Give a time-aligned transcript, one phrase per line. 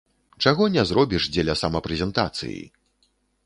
[0.43, 2.61] Чаго не зробіш дзеля самапрэзентацыі!